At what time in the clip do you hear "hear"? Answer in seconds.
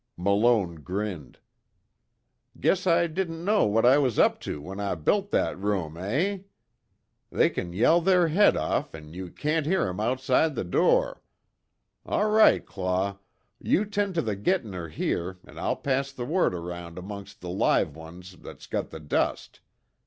9.67-9.83